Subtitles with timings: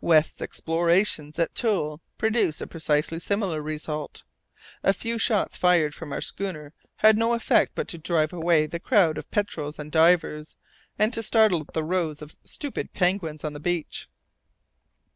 [0.00, 4.24] West's exploration at Thule produced a precisely similar result.
[4.82, 8.80] A few shots fired from our schooner had no effect but to drive away the
[8.80, 10.56] crowd of petrels and divers,
[10.98, 14.08] and to startle the rows of stupid penguins on the beach.